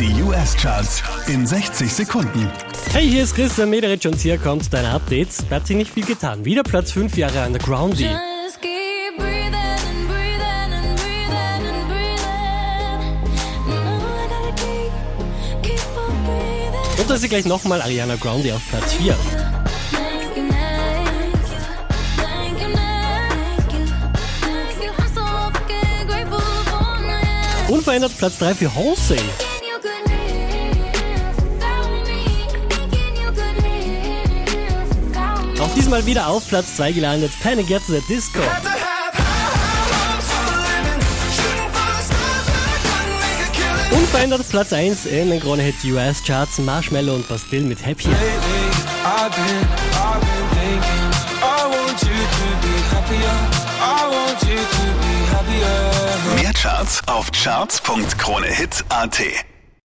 [0.00, 2.50] Die US-Charts in 60 Sekunden.
[2.92, 5.28] Hey, hier ist Christian Mederich und hier kommt dein Update.
[5.48, 6.44] Da hat sich nicht viel getan.
[6.44, 8.08] Wieder Platz 5 Jahre an der Groundy.
[16.98, 19.14] Und da ist sie gleich nochmal Ariana Grande auf Platz 4.
[19.92, 21.60] Thank you, thank you,
[22.16, 23.84] thank you, thank you,
[24.40, 24.90] thank you.
[24.98, 29.20] I'm so fucking grateful for my Unverändert Platz 3 für Halsey.
[35.60, 37.32] Auch diesmal wieder auf Platz 2 gelandet.
[37.42, 38.40] Panic at the Disco.
[43.90, 46.58] Unverändert Platz 1 in den Krone Hit US Charts.
[46.58, 48.08] Marshmallow und Bastille mit Happy.
[56.40, 59.53] Mehr Charts auf charts.kronehit.at.